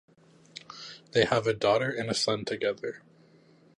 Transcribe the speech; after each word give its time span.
They 1.11 1.25
have 1.25 1.45
a 1.45 1.53
daughter 1.53 1.91
and 1.91 2.09
a 2.09 2.15
son 2.15 2.43
together. 2.43 3.03